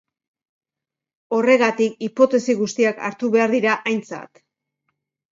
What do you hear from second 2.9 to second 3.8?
hartu behar dira